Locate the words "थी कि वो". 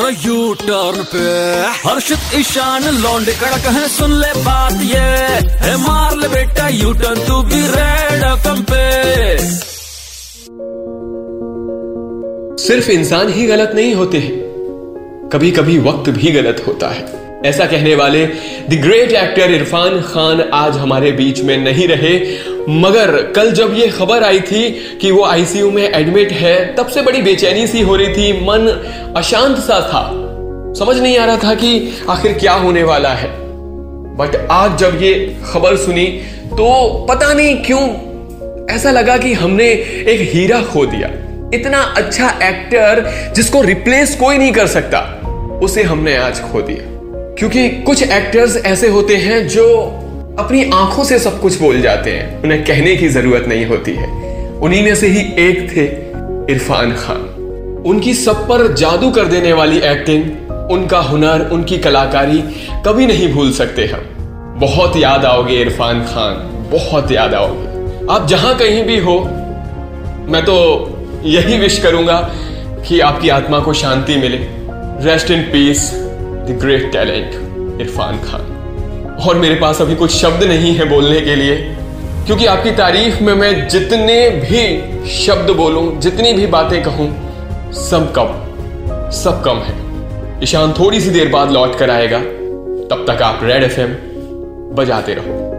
24.40-25.24